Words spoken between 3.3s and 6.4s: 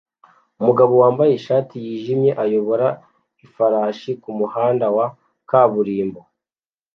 ifarashi kumuhanda wa kaburimbo